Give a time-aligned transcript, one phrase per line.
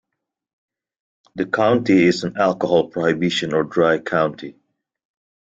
[1.35, 4.55] The county is an alcohol prohibition or dry county.